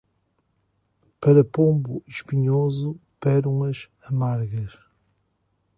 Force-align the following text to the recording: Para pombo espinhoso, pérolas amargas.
Para 1.19 1.43
pombo 1.43 2.03
espinhoso, 2.07 2.99
pérolas 3.19 3.87
amargas. 4.01 4.75